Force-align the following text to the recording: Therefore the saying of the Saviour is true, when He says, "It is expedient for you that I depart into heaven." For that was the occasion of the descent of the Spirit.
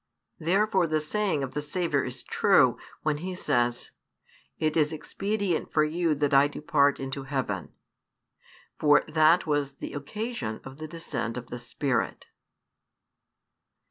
Therefore 0.39 0.87
the 0.87 0.99
saying 0.99 1.43
of 1.43 1.53
the 1.53 1.61
Saviour 1.61 2.03
is 2.03 2.23
true, 2.23 2.79
when 3.03 3.17
He 3.17 3.35
says, 3.35 3.91
"It 4.57 4.75
is 4.75 4.91
expedient 4.91 5.71
for 5.71 5.83
you 5.83 6.15
that 6.15 6.33
I 6.33 6.47
depart 6.47 6.99
into 6.99 7.21
heaven." 7.25 7.71
For 8.79 9.03
that 9.07 9.45
was 9.45 9.73
the 9.73 9.93
occasion 9.93 10.59
of 10.63 10.77
the 10.77 10.87
descent 10.87 11.37
of 11.37 11.51
the 11.51 11.59
Spirit. 11.59 12.25